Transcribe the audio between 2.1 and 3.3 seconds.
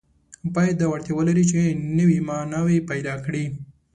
معناوې پیدا